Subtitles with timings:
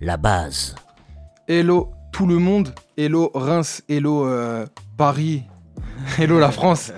[0.00, 0.74] La base.
[1.48, 5.42] Hello tout le monde, hello Reims, hello euh, Paris,
[6.18, 6.92] hello la France.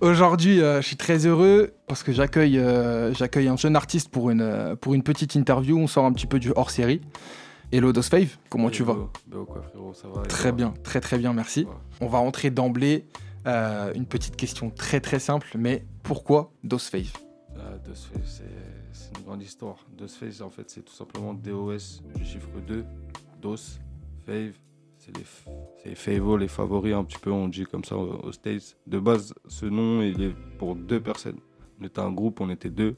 [0.00, 4.30] Aujourd'hui, euh, je suis très heureux parce que j'accueille euh, j'accueille un jeune artiste pour
[4.30, 5.78] une, euh, pour une petite interview.
[5.78, 7.00] On sort un petit peu du hors série.
[7.72, 8.94] Hello Dosfave, comment tu vas?
[9.26, 11.64] Bah quoi frérot, ça va et Très bien, très très bien, merci.
[11.64, 11.72] Ouais.
[12.00, 13.06] On va rentrer d'emblée.
[13.46, 17.12] euh, une petite question très très simple, mais pourquoi Dosfave
[17.84, 18.44] Dosface, c'est
[18.96, 19.76] c'est une grande histoire.
[19.96, 22.84] Dosface, en fait, c'est tout simplement DOS du chiffre 2.
[23.40, 23.56] Dos,
[24.24, 24.52] Fave,
[24.98, 25.48] c'est les, f-
[25.82, 28.76] c'est les favos, les favoris, un petit peu, on dit comme ça aux aux States.
[28.86, 31.38] De base, ce nom, il est pour deux personnes.
[31.80, 32.94] On était un groupe, on était deux.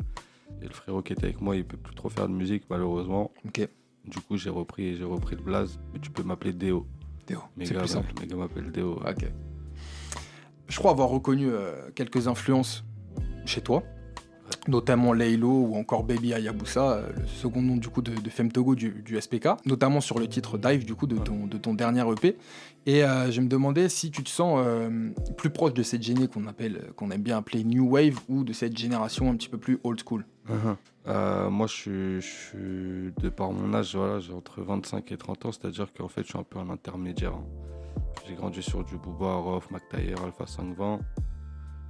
[0.62, 3.32] Et le frérot qui était avec moi, il peut plus trop faire de musique, malheureusement.
[3.46, 3.68] Ok,
[4.06, 5.78] Du coup, j'ai repris, j'ai repris le blaze.
[5.92, 6.86] Mais tu peux m'appeler Déo.
[7.26, 8.12] Théo, Mes c'est gars, plus simple.
[8.20, 8.94] mes gars m'appellent Déo.
[9.06, 9.26] Ok.
[10.68, 12.84] Je crois avoir reconnu euh, quelques influences
[13.46, 13.82] chez toi,
[14.68, 18.52] notamment Laylo ou encore Baby Hayabusa, euh, le second nom du coup de, de Femme
[18.52, 22.04] Togo du, SPK, notamment sur le titre Dive du coup de ton, de ton dernier
[22.12, 22.36] EP.
[22.86, 26.28] Et euh, je me demandais si tu te sens euh, plus proche de cette génie
[26.28, 29.58] qu'on appelle, qu'on aime bien appeler New Wave ou de cette génération un petit peu
[29.58, 30.24] plus old school.
[31.06, 35.52] Euh, moi, je suis, de par mon âge, voilà, j'ai entre 25 et 30 ans,
[35.52, 37.34] c'est-à-dire qu'en fait, je suis un peu un intermédiaire.
[37.34, 37.44] hein.
[38.26, 41.00] J'ai grandi sur du Booba, Rof, McTayer, Alpha 520.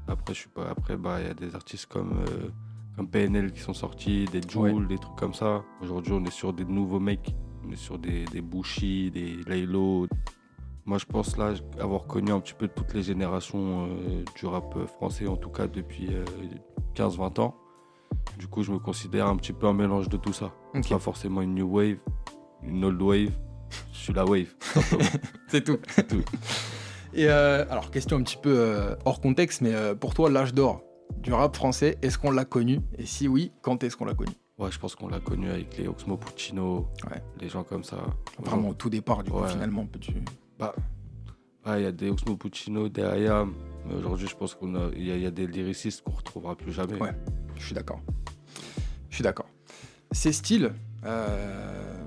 [0.09, 0.47] Après, je
[0.97, 2.25] bah, il y a des artistes comme,
[2.99, 5.65] euh, comme PNL qui sont sortis, des Joule, des trucs comme ça.
[5.81, 7.35] Aujourd'hui, on est sur des nouveaux mecs.
[7.67, 10.07] On est sur des, des Bushi, des Laylo.
[10.85, 14.75] Moi, je pense là avoir connu un petit peu toutes les générations euh, du rap
[14.87, 16.25] français, en tout cas depuis euh,
[16.95, 17.55] 15-20 ans.
[18.39, 20.53] Du coup, je me considère un petit peu un mélange de tout ça.
[20.75, 20.89] Ok.
[20.89, 21.99] Pas forcément une new wave,
[22.63, 23.33] une old wave.
[23.93, 24.55] Je suis la wave.
[25.49, 25.79] C'est tout.
[25.89, 26.23] C'est tout.
[27.15, 30.55] Et euh, alors, question un petit peu euh, hors contexte, mais euh, pour toi, l'âge
[30.55, 30.83] d'or
[31.19, 32.81] du rap français, est-ce qu'on l'a connu?
[32.99, 34.33] Et si oui, quand est-ce qu'on l'a connu?
[34.59, 37.23] Ouais, je pense qu'on l'a connu avec les Oxmo Puccino, Ouais.
[37.41, 37.99] les gens comme ça.
[38.43, 39.49] Vraiment au tout départ, du coup, Ouais.
[39.49, 40.13] finalement, peux-tu...
[41.65, 43.53] Ah, il y a des Oxmo Puccino, des Ayam.
[43.87, 47.01] Mais aujourd'hui, je pense qu'il y, a- y a des lyricistes qu'on retrouvera plus jamais.
[47.01, 47.13] Ouais.
[47.57, 48.01] Je suis d'accord.
[49.11, 49.47] Je suis d'accord.
[50.13, 50.73] Ces styles,
[51.05, 52.05] euh,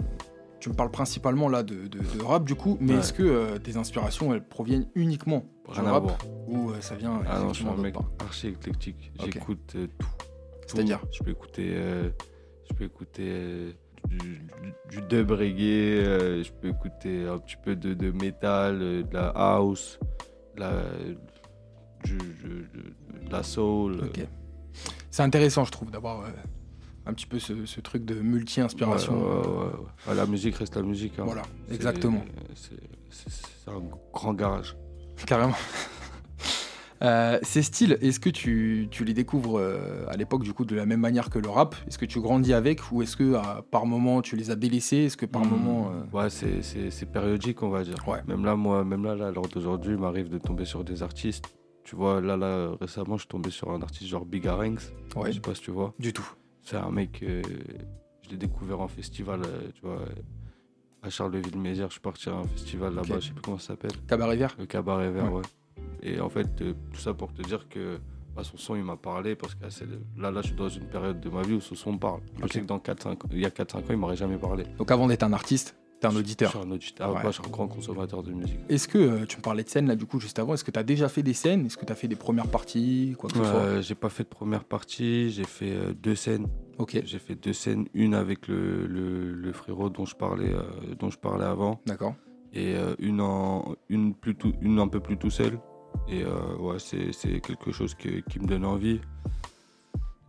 [0.61, 2.99] tu me parles principalement là de, de- de rap du coup, mais Ouais.
[2.99, 7.21] est-ce que euh, tes inspirations elles proviennent uniquement du Rien rap ou euh, ça vient
[7.27, 9.11] Ah non, je suis un mec archi éclectique.
[9.23, 10.07] J'écoute euh, tout.
[10.67, 11.01] C'est-à-dire.
[11.11, 12.09] Je peux écouter, euh,
[12.69, 13.71] je peux écouter euh,
[14.07, 14.39] du, du-
[14.89, 15.61] du dub reggae,
[16.05, 19.99] euh, je peux écouter un petit peu de, de métal, euh, de la house,
[20.55, 20.71] de la,
[22.05, 23.99] du- du- du- de la soul.
[24.01, 24.27] euh, Ok.
[25.09, 26.29] C'est intéressant, je trouve, d'avoir euh,
[27.05, 29.13] un petit peu ce, ce truc de multi-inspiration.
[29.13, 29.87] Ouais, ouais, euh, ouais.
[30.07, 31.13] Ah, la musique reste la musique.
[31.19, 31.23] hein.
[31.25, 32.23] Voilà, exactement.
[33.09, 33.81] C'est un
[34.13, 34.75] grand garage.
[35.25, 35.53] Carrément.
[37.03, 40.75] Euh, ces styles, est-ce que tu, tu les découvres euh, à l'époque du coup de
[40.75, 41.75] la même manière que le rap?
[41.87, 44.97] Est-ce que tu grandis avec ou est-ce que à- par moment tu les as délaissés?
[44.97, 45.49] Est-ce que par Hmm.
[45.49, 47.95] moment euh, Ouais, c'est- périodique, on va dire.
[48.27, 51.01] Même là, moi, même là, là, à l'heure d'aujourd'hui, il m'arrive de tomber sur des
[51.01, 51.45] artistes.
[51.83, 54.93] Tu vois, là, là, récemment, je suis tombé sur un artiste genre Big Aranx.
[55.15, 55.29] Ouais.
[55.31, 55.95] Je sais pas si tu vois.
[55.97, 56.29] du tout
[56.63, 57.41] C'est un mec, euh,
[58.23, 59.99] je l'ai découvert en festival, euh, tu vois,
[61.03, 61.87] à Charleville-Mézières.
[61.87, 63.21] Je suis parti à un festival là-bas, Ok.
[63.21, 63.91] je sais plus comment ça s'appelle.
[64.07, 65.39] Cabaret vert Le Cabaret Vert, Ouais.
[65.39, 65.83] ouais.
[66.03, 67.97] Et en fait, euh, tout ça pour te dire que
[68.35, 69.65] bah, son son, il m'a parlé parce que
[70.17, 72.21] là, là, je suis dans une période de ma vie où son son me parle.
[72.41, 74.63] Je sais que dans 4, 5, il y a 4-5 ans, il m'aurait jamais parlé.
[74.77, 75.75] Donc avant d'être un artiste,
[76.05, 76.49] un Je auditeur.
[76.51, 77.07] suis un auditeur.
[77.09, 77.21] Ah, Ouais.
[77.21, 78.59] moi, je suis un grand consommateur de musique.
[78.69, 80.71] Est-ce que euh, tu me parlais de scène là du coup juste avant Est-ce que
[80.71, 81.65] tu as déjà fait des scènes?
[81.65, 83.53] Est-ce que tu as fait des premières parties Quoi que ce soit?
[83.59, 86.47] Euh, j'ai pas fait de première partie, j'ai fait euh, deux scènes.
[86.77, 90.63] Ok, J'ai fait deux scènes, une avec le, le, le frérot dont je parlais, euh,
[90.97, 92.15] dont je parlais avant, d'accord.
[92.53, 95.59] et une, en, une, plus tout- une un peu plus tout seul.
[96.07, 98.99] Et ouais, c'est c'est quelque chose que- qui me donne envie.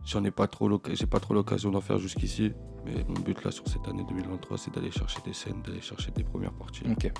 [0.05, 2.51] J'en ai pas trop j'ai pas trop l'occasion d'en faire jusqu'ici,
[2.85, 6.11] mais mon but là sur cette année 2023, c'est d'aller chercher des scènes, d'aller chercher
[6.11, 6.83] des premières parties.
[6.91, 7.11] Ok.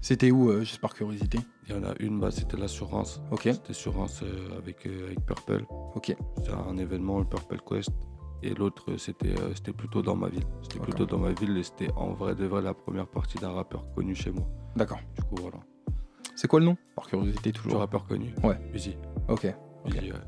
[0.00, 1.38] C'était où euh, Juste par curiosité?
[1.68, 3.20] Il y en a une, bah, c'était l'assurance.
[3.30, 5.64] Ok, C'était sur Reims, euh, avec, euh, avec Purple.
[5.94, 6.16] ok.
[6.38, 7.90] C'était un événement, le Purple Quest.
[8.42, 10.44] Et l'autre, euh, c'était c'était plutôt dans ma ville.
[10.62, 13.50] C'était plutôt dans ma ville et c'était en vrai de vrai la première partie d'un
[13.52, 14.46] rappeur connu chez moi.
[14.76, 14.98] D'accord.
[15.16, 15.58] Du coup, voilà.
[16.36, 16.76] C'est quoi le nom?
[16.96, 17.78] Par curiosité Du toujours.
[17.80, 18.34] rappeur connu.
[18.42, 18.58] Ouais.
[18.72, 18.96] Uzi.
[19.28, 19.46] Ok.
[19.84, 19.94] Ok.
[19.94, 20.18] Uzi, ouais.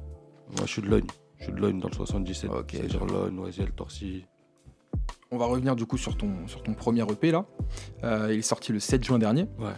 [0.56, 1.06] Moi, je suis de Logne.
[1.38, 2.50] Je suis de Logne dans le 77.
[2.50, 4.25] Ok, C'est-à-dire Logne, Noisiel, Torcy.
[5.31, 7.47] On va revenir du coup sur ton, sur ton premier EP là.
[8.05, 9.47] Euh, il est sorti le 7 juin dernier.
[9.59, 9.73] Ouais.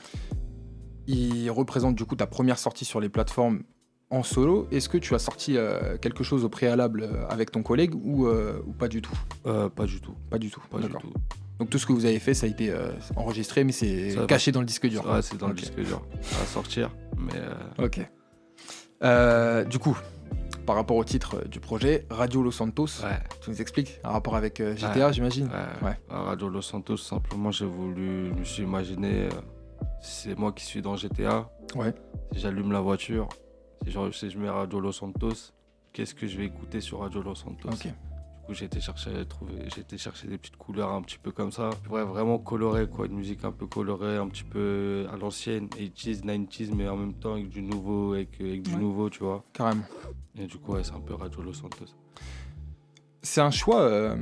[1.07, 3.63] Il représente du coup ta première sortie sur les plateformes
[4.11, 4.69] en solo.
[4.71, 8.27] Est-ce que tu as sorti euh, quelque chose au préalable euh, avec ton collègue ou,
[8.27, 9.17] euh, ou pas du tout?
[9.43, 10.15] Pas du tout.
[10.31, 10.61] Pas du tout.
[10.71, 11.13] Pas du tout.
[11.59, 12.73] Donc tout ce que vous avez fait, ça a été
[13.17, 14.27] enregistré, mais c'est va.
[14.27, 15.05] caché dans le disque dur.
[15.07, 16.03] Ouais, c'est dans le disque dur.
[16.43, 16.95] À sortir.
[17.17, 17.99] Mais Ok.
[19.69, 19.99] Du coup,
[20.69, 23.03] par rapport au titre du projet, Radio Los Santos.
[23.03, 23.19] Ouais.
[23.41, 25.49] Tu nous expliques un rapport avec euh, GTA, j'imagine
[25.81, 25.99] Ouais.
[26.11, 29.29] À Radio Los Santos, simplement, j'ai voulu, je me suis imaginé, euh,
[30.03, 31.49] si c'est moi qui suis dans GTA.
[31.75, 31.95] Ouais.
[32.35, 33.31] Si j'allume la voiture,
[33.83, 35.55] si je, si je mets Radio Los Santos,
[35.95, 37.71] qu'est-ce que je vais écouter sur Radio Los Santos?
[38.49, 41.53] Coup, j'ai été chercher, trouver, j'ai été chercher des petites couleurs un petit peu comme
[41.53, 41.69] ça.
[41.91, 43.05] Ouais, vraiment coloré, quoi.
[43.05, 47.13] Une musique un peu colorée, un petit peu à l'ancienne, 80s, 90s, mais en même
[47.13, 48.81] temps avec du nouveau, avec, avec du Ouais.
[48.81, 49.45] nouveau, tu vois.
[49.53, 49.85] Carrément.
[50.39, 51.93] Et du coup, ouais, c'est un peu Radio Los Santos.
[53.23, 54.17] C'est un choix euh,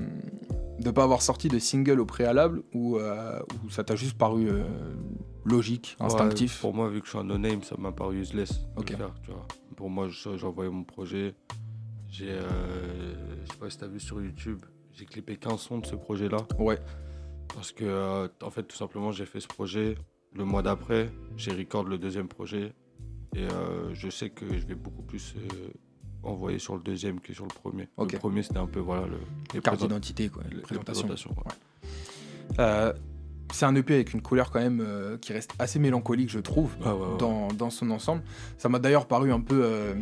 [0.81, 3.39] de pas avoir sorti de single au préalable ou, euh,
[3.71, 4.65] ça t'a juste paru euh,
[5.45, 6.57] logique, instinctif?
[6.57, 8.91] Ouais, pour moi, vu que je suis un no-name, ça m'a paru useless de Ok.
[8.91, 9.47] le faire, tu vois.
[9.77, 11.37] Pour moi, je- j'ai envoyé mon projet.
[12.11, 13.15] J'ai, euh,
[13.45, 16.39] je sais pas si t'as vu sur YouTube, j'ai clippé 15 sons de ce projet-là.
[16.59, 16.79] Ouais.
[17.55, 19.97] Parce que, euh, en fait, tout simplement, j'ai fait ce projet.
[20.35, 22.73] Le mois d'après, j'ai record le deuxième projet.
[23.35, 25.35] Et euh, je sais que je vais beaucoup plus
[26.23, 27.89] envoyer sur le deuxième que sur le premier.
[27.99, 29.19] Le premier, c'était un peu, voilà, le,
[29.55, 31.07] les Carte d'identité, quoi, les- les les présentations.
[31.07, 32.57] présentations, ouais.
[32.59, 32.93] Euh,
[33.53, 36.71] c'est un EP avec une couleur quand même euh, qui reste assez mélancolique, je trouve,
[36.85, 37.17] ouais, ouais.
[37.19, 38.23] dans, dans son ensemble.
[38.59, 39.95] Ça m'a d'ailleurs paru un peu euh,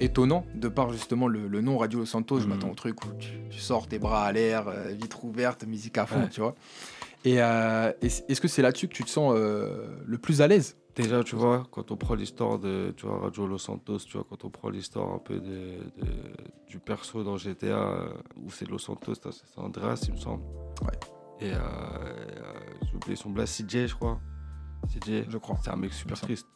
[0.00, 2.40] étonnant de par justement le, le nom Radio Los Santos.
[2.40, 2.50] Je Mhm.
[2.54, 5.96] m'attends au truc où tu, tu sors tes bras à l'air, euh, vitre ouverte, musique
[5.98, 6.28] à fond, Ouais.
[6.28, 6.54] tu vois.
[7.24, 10.76] Et est- est-ce que c'est là-dessus que tu te sens le plus à l'aise?
[10.94, 14.26] Déjà, tu vois, quand on prend l'histoire de tu vois, Radio Los Santos, tu vois,
[14.28, 18.04] quand on prend l'histoire un peu de, de- du perso dans GTA,
[18.36, 20.42] où c'est Los Santos, c'est Andreas, il me semble.
[20.82, 20.98] Ouais.
[21.40, 22.52] Et euh, euh,
[22.82, 24.20] j'ai oublié son blast, CJ, je crois.
[24.88, 25.56] CJ, Je crois.
[25.62, 26.46] c'est un mec super triste.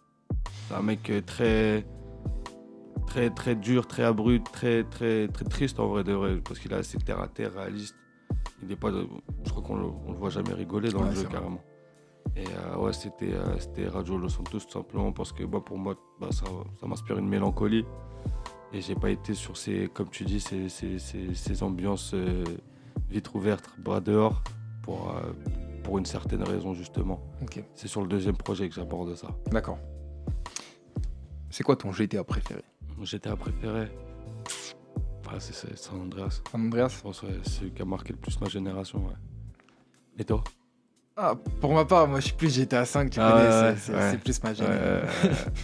[0.69, 1.87] C'est un mec euh, très,
[3.06, 6.73] très, très dur, très abrupt, très, très, très triste en vrai de vrai, parce qu'il
[6.73, 7.94] est assez terre à terre, réaliste.
[8.62, 9.06] Il pas, de-
[9.44, 11.32] je crois qu'on le, on le voit jamais rigoler dans Ouais, le jeu vrai.
[11.32, 11.61] carrément.
[12.37, 15.76] Et euh, ouais, c'était euh, c'était Radio Los Santos tout simplement parce que bah, pour
[15.78, 16.44] moi, bah, ça,
[16.81, 17.85] ça m'inspire une mélancolie.
[18.73, 22.43] Et j'ai pas été sur ces, comme tu dis, ces, ces, ces, ces ambiances euh,
[23.11, 24.43] vitres ouvertes, bras dehors,
[24.82, 25.32] pour, euh,
[25.84, 27.20] pour une certaine raison justement.
[27.75, 29.29] C'est sur le deuxième projet que j'aborde ça.
[29.50, 29.79] d'accord.
[31.50, 32.62] C'est quoi ton GTA préféré?
[32.96, 33.88] Mon GTA préféré,
[35.29, 36.40] ah, c'est c'est San Andreas.
[36.50, 36.88] San Andreas?
[36.96, 38.99] Je pense que c'est celui qui a marqué le plus ma génération.
[39.06, 39.14] Ouais.
[40.19, 40.43] Et toi?
[41.17, 43.93] Ah, pour ma part, moi je suis plus GTA 5, tu Ah connais, ouais, c'est-
[43.94, 44.19] ouais.
[44.19, 45.02] plus ma ouais,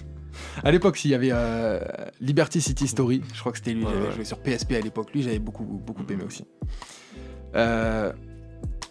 [0.64, 1.80] À l'époque, s'il y avait euh,
[2.20, 4.12] Liberty City Story, je crois que c'était lui, Ouais, j'avais ouais.
[4.12, 6.44] joué sur PSP à l'époque, lui j'avais beaucoup, beaucoup aimé aussi.
[7.54, 8.12] Euh,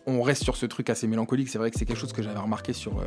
[0.08, 2.40] on reste sur ce truc assez mélancolique, c'est vrai que c'est quelque chose que j'avais
[2.40, 3.04] remarqué sur, euh,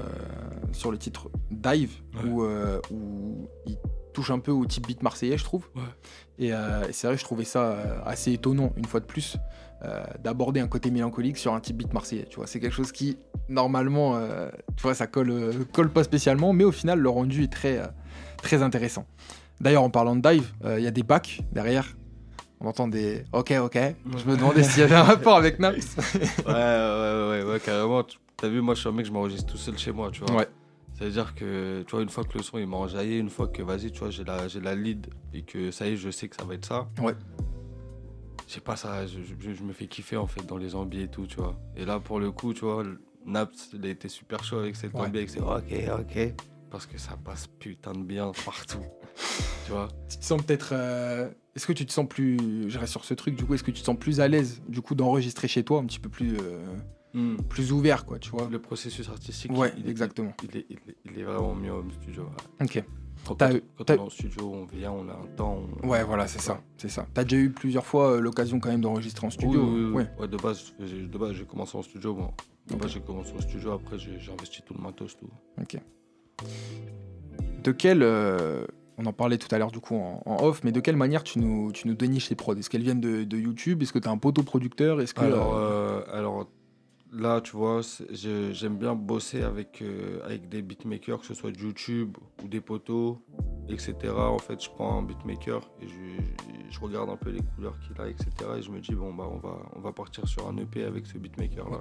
[0.73, 2.29] sur le titre Dive, Ouais.
[2.29, 3.77] où, euh, où il
[4.13, 5.67] touche un peu au type beat marseillais, je trouve.
[5.75, 5.83] Ouais.
[6.39, 9.37] Et, euh, et c'est vrai que je trouvais ça assez étonnant, une fois de plus,
[10.23, 12.27] d'aborder un côté mélancolique sur un type beat marseillais.
[12.29, 13.17] Tu vois, c'est quelque chose qui,
[13.49, 14.21] normalement,
[14.77, 17.81] tu vois, ça colle, colle pas spécialement, mais au final, le rendu est très,
[18.43, 19.07] très intéressant.
[19.61, 21.97] D'ailleurs, en parlant de dive, euh, il y a des bacs derrière.
[22.61, 23.79] On entend des OK, OK.
[24.19, 25.97] Je me demandais s'il y avait un rapport avec Naps.
[26.17, 28.05] ouais, ouais, ouais, ouais, carrément.
[28.37, 30.37] T'as vu, moi je suis un mec, je m'enregistre tout seul chez moi, tu vois.
[30.37, 30.49] Ouais.
[30.99, 33.31] Ça veut dire que, tu vois, une fois que le son il m'a enjaillé, une
[33.31, 35.97] fois que, vas-y, tu vois, j'ai la, j'ai la lead et que ça y est,
[35.97, 36.87] je sais que ça va être ça.
[37.01, 37.15] Ouais.
[38.47, 41.05] Je sais pas, ça, je, je- je me fais kiffer en fait dans les ambiers
[41.05, 41.59] et tout, tu vois.
[41.77, 42.83] Et là, pour le coup, tu vois,
[43.25, 45.01] Naps, il a été super chaud avec cette Ouais.
[45.01, 46.35] ambiance, avec ses ok, ok.
[46.71, 48.85] Parce que ça passe putain de bien partout.
[49.67, 49.89] tu vois.
[50.09, 50.71] tu te sens peut-être.
[50.73, 52.37] euh, Est-ce que tu te sens plus.
[52.69, 54.63] Je reste sur ce truc, du coup, est-ce que tu te sens plus à l'aise,
[54.69, 58.49] du coup, d'enregistrer chez toi, un petit peu plus, euh, plus ouvert, quoi, tu vois?
[58.51, 60.33] Le processus artistique, Ouais, il, est- exactement.
[60.45, 62.23] il, est, il, est, il est vraiment mieux au studio.
[62.25, 62.67] ouais.
[62.67, 62.85] Ok.
[63.27, 65.61] Quand, quand- quand on est en studio, on vient, on a un temps.
[65.83, 67.07] on- Ouais, voilà, c'est ça, c'est ça.
[67.13, 69.61] T'as déjà eu plusieurs fois euh, l'occasion quand même d'enregistrer en studio?
[69.63, 69.93] Oui, oui, oui.
[69.93, 70.09] Ouais.
[70.21, 72.15] Ouais, de base, de base, j'ai commencé en studio.
[72.15, 72.31] Bon.
[72.69, 73.73] De base, j'ai commencé en studio.
[73.73, 75.17] Après, j'ai investi tout le matos.
[75.19, 75.29] Tout.
[75.61, 75.77] Ok.
[77.65, 78.03] De quelle.
[78.03, 78.65] euh,
[79.01, 81.25] on en parlait tout à l'heure du coup en, en off, mais de quelle manière
[81.25, 82.55] tu nous, tu nous déniches les prods?
[82.55, 83.83] Est-ce qu'elles viennent de, de YouTube?
[83.83, 85.01] Est-ce que tu as un poteau producteur?
[85.01, 85.23] Est-ce que.
[85.23, 86.47] Alors, euh, euh, alors
[87.13, 87.81] là, tu vois,
[88.13, 92.61] j'aime bien bosser avec, euh, avec des beatmakers, que ce soit de YouTube ou des
[92.61, 93.17] potos,
[93.69, 93.95] etc.
[94.15, 95.95] En fait, je prends un beatmaker et je,
[96.71, 98.29] je regarde un peu les couleurs qu'il a, etc.
[98.59, 101.07] Et je me dis, bon, bah, on va, on va partir sur un EP avec
[101.07, 101.79] ce beatmaker-là.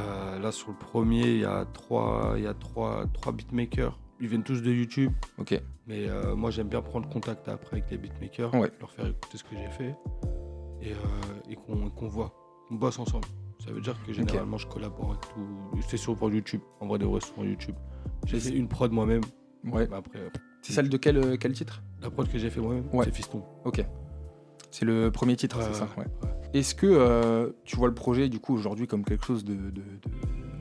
[0.00, 3.98] Euh, là, sur le premier, il y a trois, il y a trois, trois beatmakers.
[4.20, 5.12] Ils viennent tous de YouTube.
[5.38, 5.60] Ok.
[5.86, 8.70] Mais euh, moi, j'aime bien prendre contact après avec les beatmakers, Ouais.
[8.80, 9.94] leur faire écouter ce que j'ai fait
[10.80, 10.96] et, euh,
[11.50, 12.32] et qu'on voit,
[12.68, 13.26] qu'on bosse ensemble.
[13.64, 15.80] Ça veut dire que généralement, je collabore avec tout.
[15.88, 17.74] C'est sur pour YouTube, en vrai de vrai, sur YouTube.
[18.26, 19.22] J'ai fait une prod moi-même,
[19.64, 19.88] Ouais.
[19.92, 20.28] après, euh,
[20.62, 21.82] C'est celle de quel, quel titre?
[22.00, 23.04] La prod que j'ai fait moi-même, Ouais.
[23.06, 23.42] c'est Fiston.
[23.64, 23.84] Ok.
[24.70, 25.88] C'est le premier titre, c'est ça?
[26.52, 29.70] Est-ce que tu vois le projet du coup aujourd'hui comme quelque chose de, de- de-
[29.70, 30.53] de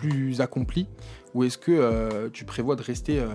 [0.00, 0.86] plus accompli
[1.34, 3.28] ou est-ce que euh, tu prévois de rester euh,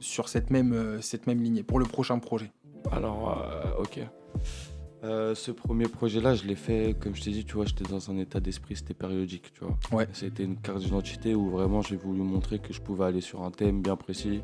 [0.00, 2.50] sur cette même, euh, cette même lignée pour le prochain projet?
[2.90, 3.44] Alors,
[3.78, 4.00] ok.
[5.02, 8.16] Ce premier projet-là, je l'ai fait, comme je t'ai dit, tu vois, j'étais dans un
[8.18, 9.76] état d'esprit, c'était périodique, tu vois.
[9.92, 10.08] Ouais.
[10.12, 13.52] C'était une carte d'identité où vraiment j'ai voulu montrer que je pouvais aller sur un
[13.52, 14.40] thème bien précis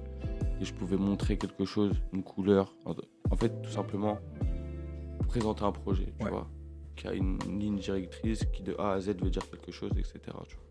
[0.60, 2.76] et je pouvais montrer quelque chose, une couleur.
[3.30, 4.18] En fait, tout simplement,
[5.28, 6.30] présenter un projet, tu Ouais.
[6.30, 6.48] vois,
[6.94, 10.20] qui a une ligne directrice qui de A à Z veut dire quelque chose, etc.
[10.48, 10.64] tu vois.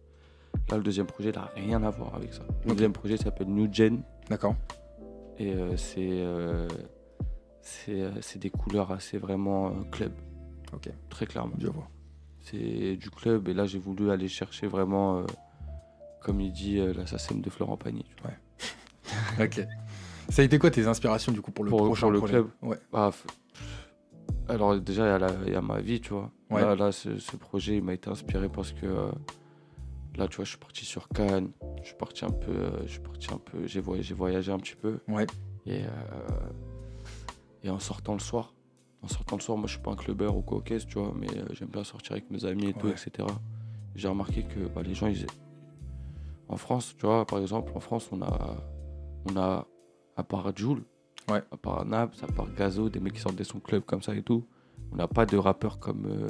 [0.70, 2.44] Là, le deuxième projet n'a rien à voir avec ça.
[2.66, 4.56] Le deuxième projet s'appelle New Gen D'accord.
[5.38, 6.68] et euh, c'est euh,
[7.62, 10.14] c'est euh, c'est des couleurs assez vraiment club.
[10.74, 10.90] Ok.
[11.10, 11.54] Très clairement.
[11.60, 11.90] Je vois.
[12.42, 15.24] C'est du club et là j'ai voulu aller chercher vraiment,
[16.22, 18.06] comme il dit, l'assassin de Florent Pagny.
[18.16, 18.32] tu vois.
[19.46, 19.66] Ok.
[20.30, 22.34] Ça a été quoi tes inspirations du coup pour le Pour- prochain pour le projet
[22.36, 22.48] club?
[22.62, 22.78] Ouais.
[22.94, 23.26] Ah, f-
[24.48, 26.32] alors déjà il y, y a ma vie, tu vois.
[26.50, 26.62] Ouais.
[26.62, 29.12] Là, là, ce, ce projet il m'a été inspiré parce que euh,
[30.18, 31.52] là tu vois je suis parti sur Cannes,
[31.82, 34.58] je suis parti un peu, euh, je suis parti un peu, j'ai voyagé, voyagé un
[34.58, 35.00] petit peu.
[35.08, 35.26] Ouais.
[35.66, 36.50] Et, euh,
[37.64, 38.54] et en sortant le soir,
[39.02, 41.30] en sortant le soir, moi je suis pas un clubbeur ou quoi, tu vois, mais
[41.38, 43.12] euh, j'aime bien sortir avec mes amis et tout, etc.
[43.96, 45.26] J'ai remarqué que bah, les gens, ils...
[46.48, 48.58] en France, tu vois, par exemple, en France, on a,
[49.30, 49.68] on a
[50.16, 50.84] à part Joule,
[51.30, 51.44] Ouais.
[51.52, 54.16] à part Naps, à part Gazo, des mecs qui sortent de son club comme ça
[54.16, 54.46] et tout,
[54.92, 56.28] on n'a pas de rappeurs comme,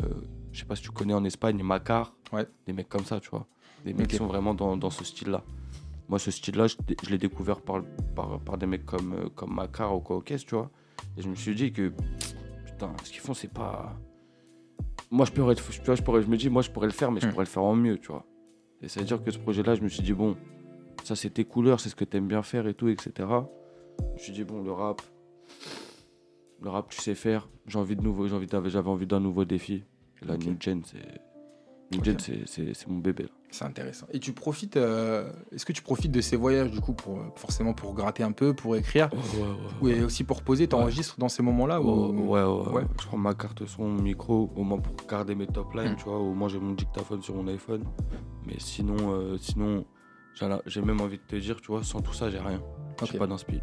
[0.51, 2.45] je sais pas si tu connais en Espagne, Macar, Ouais.
[2.65, 3.47] des mecs comme ça, tu vois,
[3.85, 5.43] des mecs qui sont vraiment dans, dans ce style-là.
[6.09, 7.83] Moi, ce style-là, je, je l'ai découvert par,
[8.15, 10.69] par, par des mecs comme, euh, comme Macar ou quoi, tu vois.
[11.17, 11.93] Et je me suis dit que,
[12.65, 13.97] putain, ce qu'ils font, c'est pas.
[15.09, 17.11] Moi, je pourrais, tu vois, je pourrais, je me dis, moi, je pourrais le faire,
[17.11, 17.31] mais je Hmm.
[17.31, 18.25] pourrais le faire en mieux, tu vois.
[18.81, 20.35] Et ça veut dire que ce projet-là, je me suis dit, bon,
[21.03, 23.11] ça, c'est tes couleurs, c'est ce que t'aimes bien faire et tout, etc.
[23.17, 25.01] Je me suis dit, bon, le rap,
[26.61, 27.47] le rap, tu sais faire.
[27.67, 29.83] J'ai envie de nouveau, j'ai envie j'avais envie d'un nouveau défi.
[30.21, 30.37] Et la.
[30.37, 31.21] New Gen, c'est.
[31.91, 32.05] New Ok.
[32.05, 33.29] Gen, c'est- mon bébé, là.
[33.53, 34.07] C'est intéressant.
[34.13, 37.23] Et tu profites, euh, est-ce que tu profites de ces voyages du coup pour euh,
[37.35, 39.09] forcément pour gratter un peu, pour écrire,
[39.81, 42.29] ou et aussi pour poser, t'enregistres dans ces moments-là Oh, ou...
[42.31, 42.83] ouais, ouais, Ouais.
[43.01, 45.95] Je prends ma carte son, mon micro, au moins pour garder mes top lines, Mm.
[45.97, 46.17] tu vois.
[46.19, 47.83] Au moins j'ai mon dictaphone sur mon iPhone.
[48.45, 49.83] Mais sinon, euh, sinon
[50.65, 52.61] j'ai même envie de te dire, tu vois, sans tout ça, j'ai rien.
[53.01, 53.09] Ok.
[53.11, 53.59] J'ai pas d'inspi.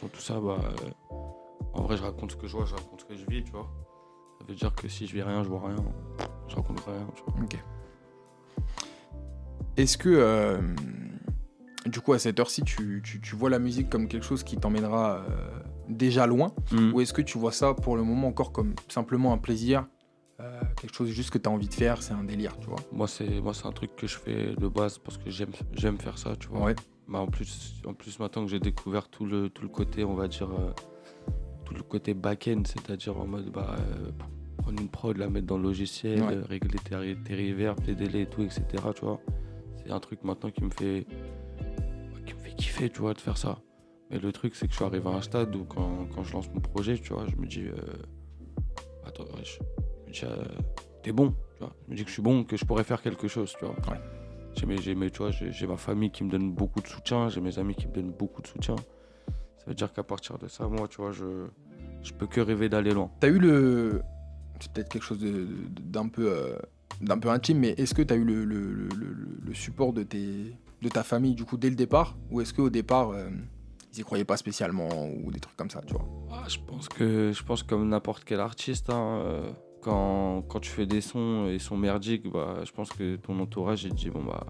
[0.00, 0.58] Sans tout ça, bah.
[0.60, 1.16] euh,
[1.74, 3.52] en vrai, je raconte ce que je vois, je raconte ce que je vis, tu
[3.52, 3.68] vois.
[4.40, 5.76] Ça veut dire que si je vis rien, je vois rien.
[6.48, 7.42] Je raconte rien, tu vois.
[7.44, 7.56] Ok.
[9.76, 10.60] Est-ce que, euh,
[11.86, 14.56] du coup, à cette heure-ci, tu, tu- tu vois la musique comme quelque chose qui
[14.56, 15.50] t'emmènera euh,
[15.88, 16.92] déjà loin Mm.
[16.94, 19.86] Ou est-ce que tu vois ça pour le moment encore comme simplement un plaisir
[20.40, 22.78] euh, Quelque chose juste que tu as envie de faire, c'est un délire, tu vois?
[22.92, 25.98] Moi, c'est moi, c'est un truc que je fais de base parce que j'aime j'aime
[25.98, 26.62] faire ça, tu vois.
[26.64, 26.74] Ouais.
[27.08, 30.14] Bah, en, plus, en plus, maintenant que j'ai découvert tout le, tout le côté, on
[30.14, 30.72] va dire, euh,
[31.74, 34.10] le côté back-end, c'est-à-dire en mode bah, euh,
[34.58, 36.34] prendre une prod, la mettre dans le logiciel, Ouais.
[36.34, 38.62] euh, régler tes, tes reverbs, tes délais et tout, etc.
[38.94, 39.20] Tu vois.
[39.76, 41.06] C'est un truc maintenant qui me fait
[42.26, 43.60] qui me fait kiffer, tu vois, de faire ça.
[44.10, 46.32] Mais le truc, c'est que je suis arrivé à un stade où quand, quand je
[46.32, 47.74] lance mon projet, tu vois, je me dis, euh,
[49.06, 49.58] attends, je,
[50.08, 50.44] me dis, euh,
[51.02, 51.72] t'es bon, tu vois.
[51.86, 53.74] Je me dis que je suis bon, que je pourrais faire quelque chose, tu vois.
[53.90, 54.00] Ouais.
[54.56, 56.88] J'ai mes, j'ai mes- tu vois, j'ai j'ai ma famille qui me donne beaucoup de
[56.88, 58.74] soutien, j'ai mes amis qui me donnent beaucoup de soutien.
[59.60, 61.46] Ça veut dire qu'à partir de ça, moi, tu vois, je,
[62.02, 63.10] je peux que rêver d'aller loin.
[63.20, 64.02] T'as eu le.
[64.60, 65.18] C'est peut-être quelque chose
[65.80, 66.56] d'un peu, euh,
[67.00, 70.02] d'un peu intime, mais est-ce que t'as eu le, le- le- le- le support de,
[70.02, 72.16] tes, de ta famille du coup dès le départ?
[72.30, 73.28] Ou est-ce qu'au départ, euh,
[73.92, 74.88] ils y croyaient pas spécialement
[75.24, 76.04] ou des trucs comme ça, tu vois?
[76.30, 79.50] Ah, je pense que je pense comme n'importe quel artiste, hein, euh,
[79.82, 83.84] quand, quand tu fais des sons et sons merdiques, bah, je pense que ton entourage
[83.84, 84.46] il te dit bon bah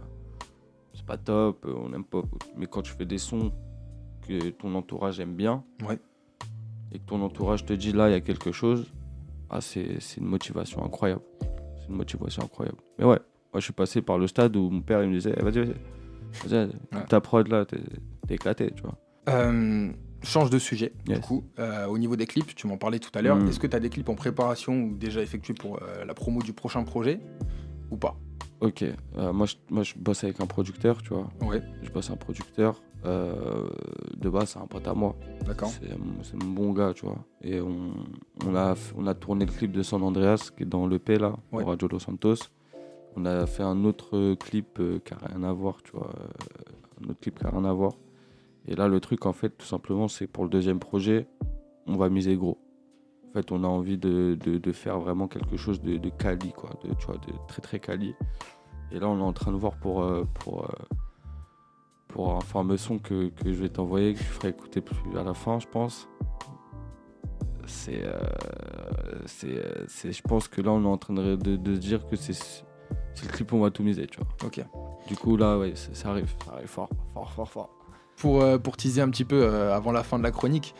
[0.95, 2.23] c'est pas top, on n'aime pas.
[2.57, 3.52] Mais quand tu fais des sons
[4.39, 5.99] que ton entourage aime bien, Ouais.
[6.93, 8.93] et que ton entourage te dit là il y a quelque chose,
[9.51, 11.23] ah, c'est c'est une motivation incroyable.
[11.81, 12.79] C'est une motivation incroyable.
[12.99, 13.19] Mais ouais,
[13.53, 15.59] moi je suis passé par le stade où mon père il me disait Eh, vas-y,
[15.65, 15.75] vas-y,
[16.49, 16.67] vas-y,
[16.99, 17.07] Ouais.
[17.09, 17.79] ta prod là, t'es
[18.29, 18.97] éclaté, tu vois.
[19.29, 19.91] Euh,
[20.23, 21.45] change de sujet, du coup.
[21.59, 23.37] Euh, au niveau des clips, tu m'en parlais tout à l'heure.
[23.37, 23.49] Mm.
[23.49, 26.41] Est-ce que tu as des clips en préparation ou déjà effectués pour euh, la promo
[26.43, 27.21] du prochain projet
[27.91, 28.17] ou pas?
[28.61, 28.85] Ok,
[29.17, 31.29] moi, je, moi je bosse avec un producteur, tu vois.
[31.43, 32.83] Ouais, Je bosse un producteur.
[33.07, 33.66] Euh,
[34.16, 35.16] de base, c'est un pote à moi.
[35.47, 35.71] d'accord.
[35.71, 37.19] C'est mon- bon gars, tu vois.
[37.42, 37.92] Et on,
[38.47, 41.35] on, a, on a tourné le clip de San Andreas, qui est dans l'EP, là,
[41.52, 41.62] Ouais.
[41.62, 42.37] au Radio Los Santos.
[43.16, 46.11] On a fait un autre euh, clip euh, qui n'a rien à voir, tu vois.
[47.04, 47.92] un autre clip qui n'a rien à voir.
[48.69, 51.26] Et là, le truc, en fait, tout simplement, c'est pour le deuxième projet,
[51.87, 52.59] on va miser gros.
[53.28, 56.52] En fait, on a envie de, de- de faire vraiment quelque chose de, de quali,
[56.52, 56.71] quoi.
[56.85, 58.14] De, tu vois, de très, très quali.
[58.92, 60.04] Et là, on est en train de voir pour,
[60.35, 60.69] pour,
[62.12, 65.23] pour un fameux son que, que je vais t'envoyer, que tu feras écouter plus à
[65.23, 66.09] la fin, je pense.
[67.67, 68.02] C'est.
[68.02, 68.19] euh,
[69.26, 72.07] c'est, c'est- je pense que là, on est en train de, de, de se dire
[72.07, 74.29] que c'est, c'est le clip où on va tout miser, tu vois.
[74.45, 74.64] Ok.
[75.07, 76.33] Du coup, là, ouais, ça, ça arrive.
[76.45, 77.71] Ça arrive fort, fort, fort, fort.
[78.17, 80.75] Pour, euh, pour teaser un petit peu euh, avant la fin de la chronique,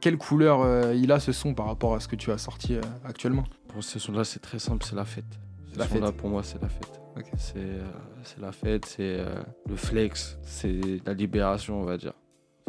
[0.00, 3.44] quelle couleur il a ce son par rapport à ce que tu as sorti actuellement?
[3.68, 5.38] Pour ce son-là, c'est très simple, c'est la fête.
[5.72, 7.00] Ce La son-là, pour moi, c'est la fête.
[7.36, 7.84] C'est euh,
[8.24, 12.14] c'est la fête, c'est euh, le flex, c'est la libération, on va dire.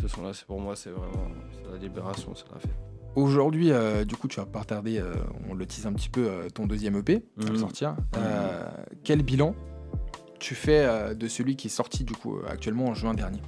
[0.02, 2.76] Ce son-là, c'est pour moi, c'est vraiment c'est la libération, c'est la fête.
[3.16, 5.14] Aujourd'hui, euh, du coup, tu vas pas tarder, euh,
[5.50, 7.58] on le tease un petit peu, euh, ton deuxième EP va Mhm.
[7.58, 7.96] sortir.
[8.18, 8.68] Euh,
[9.04, 9.56] quel bilan
[10.40, 13.40] tu fais euh, de celui qui est sorti du coup euh, actuellement en juin dernier?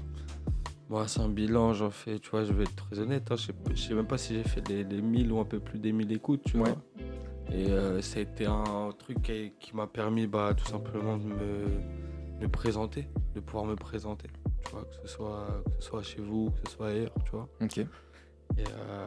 [0.89, 3.47] Moi, c'est un bilan, j'en fais, tu vois, je vais être très honnête, hein, je
[3.47, 5.79] sais je sais même pas si j'ai fait les, les 1000 ou un peu plus
[5.79, 6.69] des 1000 écoutes, tu Ouais.
[6.69, 6.77] vois.
[7.51, 11.25] Et euh, ça a été un truc qui, qui m'a permis bah, tout simplement de
[11.25, 14.27] me, présenter, de pouvoir me présenter,
[14.65, 17.31] tu vois, que ce soit, que ce soit chez vous, que ce soit ailleurs, tu
[17.31, 17.47] vois.
[17.61, 17.77] Ok.
[17.77, 17.85] Et,
[18.59, 19.05] euh,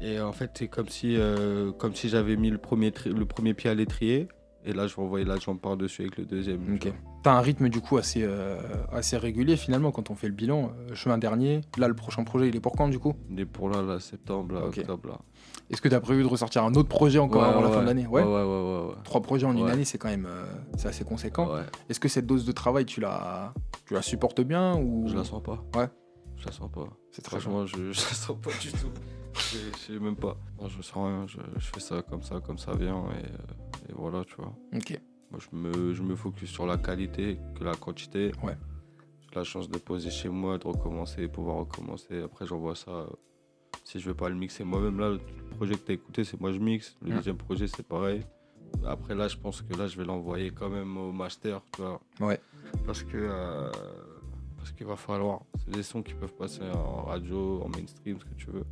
[0.00, 2.92] et, euh, et en fait, c'est comme si, euh, comme si j'avais mis le premier,
[3.06, 4.28] le premier pied à l'étrier.
[4.64, 6.78] Et là, je envoyer la jambe par-dessus avec le deuxième.
[6.78, 6.94] tu Ok.
[6.94, 7.15] vois.
[7.26, 8.56] T'as un rythme du coup assez, euh,
[8.92, 10.70] assez régulier finalement quand on fait le bilan.
[10.78, 13.14] Euh, juin dernier, là le prochain projet il est pour quand du coup?
[13.36, 14.78] Et pour là, là, septembre, là, Ok.
[14.78, 15.18] octobre, là.
[15.68, 17.80] Est-ce que t'as prévu de ressortir un autre projet encore Ouais, avant la ouais, fin
[17.82, 18.06] de l'année?
[18.06, 18.94] Ouais, ouais, ouais.
[19.02, 20.44] Trois projets en une année c'est quand même euh,
[20.78, 21.50] c'est assez conséquent.
[21.88, 23.52] Est-ce que cette dose de travail tu la,
[23.86, 25.64] tu la supportes bien ou Je la sens pas.
[25.76, 25.88] Ouais.
[26.36, 26.86] Je la sens pas.
[27.10, 28.92] C'est très Franchement, je, je la sens pas du tout.
[29.34, 30.36] Je je sais même pas.
[30.62, 31.26] Non, je sens rien.
[31.26, 33.02] Je, je fais ça comme ça, comme ça vient.
[33.20, 34.52] Et, euh, et voilà, tu vois.
[34.72, 34.96] Ok.
[35.30, 38.32] Moi, je me, je me focus sur la qualité que la quantité.
[38.42, 38.56] Ouais.
[39.28, 42.22] J'ai la chance de poser chez moi, de recommencer, pouvoir recommencer.
[42.22, 42.90] Après, j'envoie ça.
[42.90, 43.06] euh,
[43.84, 45.20] Si je veux pas le mixer moi-même, là, le
[45.56, 46.96] projet que tu as écouté, c'est moi je mixe.
[47.02, 48.22] Le deuxième projet, c'est pareil.
[48.84, 52.00] Après, là, je pense que là, je vais l'envoyer quand même au master, tu vois.
[52.20, 52.40] Ouais.
[52.86, 53.16] Parce que.
[53.16, 53.70] euh,
[54.56, 55.42] parce qu'il va falloir.
[55.58, 58.64] C'est des sons qui peuvent passer en radio, en mainstream, ce que tu veux.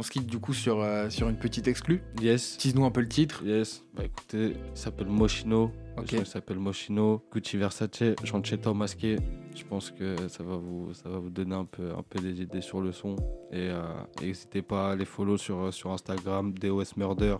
[0.00, 2.02] On se quitte du coup sur, euh, sur une petite exclue.
[2.22, 2.56] Yes.
[2.56, 3.42] Tease-nous un peu le titre.
[3.44, 5.72] Yes, bah écoutez, il s'appelle Moschino.
[5.98, 6.12] Ok.
[6.12, 7.22] il s'appelle Moschino.
[7.30, 9.16] Gucci Versace, Chanchetta masqué.
[9.54, 12.40] Je pense que ça va vous, ça va vous donner un peu, un peu des
[12.40, 13.14] idées sur le son.
[13.52, 13.82] Et euh,
[14.22, 17.36] n'hésitez pas à les follow sur, euh, sur Instagram, DOS Murder.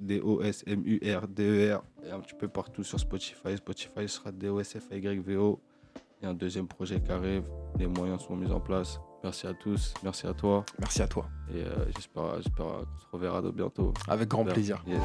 [0.00, 1.82] D-O-S-M-U-R-D-E-R.
[2.02, 3.56] E Et un petit peu partout sur Spotify.
[3.56, 5.60] Spotify sera D-O-S-F-Y-V-O.
[6.20, 7.44] Il y a un deuxième projet qui arrive.
[7.78, 8.98] Les moyens sont mis en place.
[9.24, 9.94] Merci à tous.
[10.02, 10.64] Merci à toi.
[10.78, 11.26] Merci à toi.
[11.52, 13.92] Et euh, j'espère, j'espère qu'on se reverra de bientôt.
[14.06, 14.82] Avec grand plaisir.
[14.86, 15.02] Yes.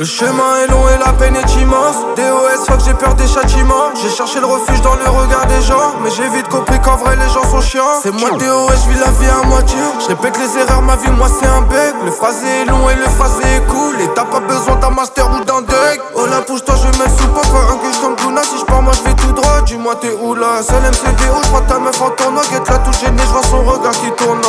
[0.00, 1.96] Le chemin est long et la peine est immense.
[2.16, 3.92] DOS, fuck, j'ai peur des châtiments.
[4.00, 5.92] J'ai cherché le refuge dans le regard des gens.
[6.02, 8.00] Mais j'ai vite compris qu'en vrai les gens sont chiants.
[8.02, 9.76] C'est moi DOS, je vis la vie à moitié.
[10.00, 11.94] Je répète les erreurs, ma vie, moi c'est un bec.
[12.02, 14.00] Le phrasé est long et le phrasé est cool.
[14.00, 16.00] Et t'as pas besoin d'un master ou d'un deck.
[16.22, 17.46] Oh là, pousse-toi, je mets sous pop.
[17.46, 19.62] Un gueule comme Luna, si je pars, moi je vais tout droit.
[19.64, 20.62] Dis-moi, t'es où là?
[20.62, 22.42] Seul MCDO, je crois ta meuf en tournoi.
[22.50, 24.42] Guette la touche gênée, je vois son regard qui tourne.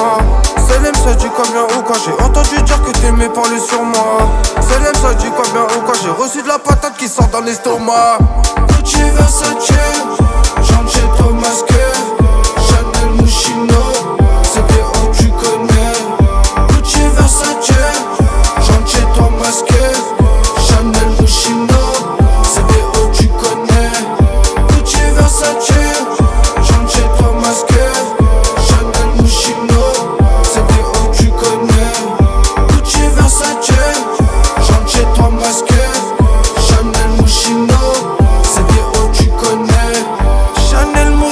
[0.68, 1.96] Seul MC dit combien ou quoi?
[2.04, 4.18] J'ai entendu dire que t'aimais parler sur moi.
[4.60, 5.94] Seul MC dit combien ou quoi?
[6.02, 8.18] J'ai reçu de la patate qui sort dans l'estomac.
[8.68, 9.70] Gucci Versace,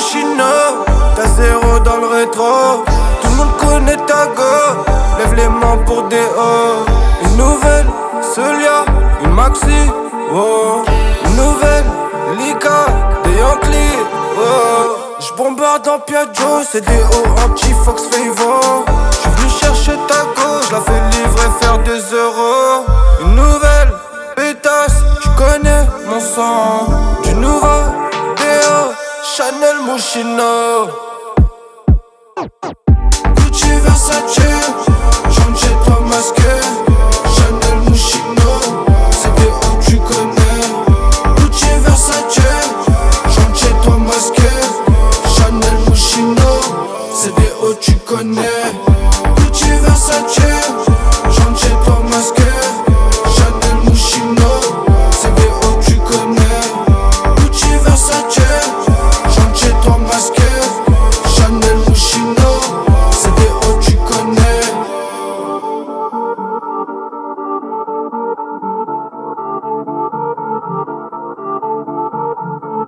[0.10, 2.84] Moschino, t'as zéro dans le rétro.
[3.22, 4.84] Tout le monde connaît ta go.
[5.19, 6.86] Lève les mains pour des hauts.
[7.24, 7.86] Une nouvelle,
[8.34, 8.86] Solia,
[9.24, 9.91] une Maxi,
[10.34, 10.84] oh.
[11.26, 11.86] Une nouvelle,
[12.39, 12.86] Lika,
[13.24, 14.00] des Yankees,
[14.38, 14.98] oh.
[15.19, 18.86] J'bombarde en Piaggio, c'est des hauts anti-Fox Favor.
[19.12, 22.86] J'suis venu chercher ta go, j'la fais livrer faire deux euros.
[23.22, 23.93] Une nouvelle,
[24.36, 26.88] pétasse, tu connais mon sang.
[27.24, 28.09] Du nouveau,
[29.39, 30.89] Chanel Moschino.
[33.38, 34.36] Gucci Versace,
[35.30, 36.59] j'entre chez toi masqué.